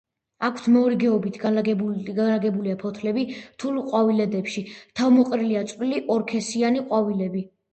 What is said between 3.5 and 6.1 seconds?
რთულ ყვავილედებში თავმოყრილია წვრილი